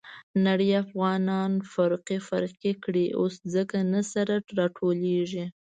[0.45, 3.05] نړۍ افغانان فرقې فرقې کړي.
[3.19, 5.45] اوس ځکه نه سره راټولېږي.